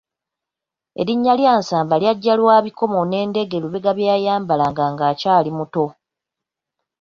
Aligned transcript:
Erinnya 1.01 1.33
lya 1.39 1.53
Nsamba 1.59 1.95
lyajja 2.01 2.33
lwa 2.39 2.55
bikomo 2.65 2.99
n'endege 3.05 3.57
Lubega 3.63 3.91
bye 3.97 4.09
yayambalanga 4.11 4.83
ng'akyali 4.93 5.51
muto. 5.57 5.85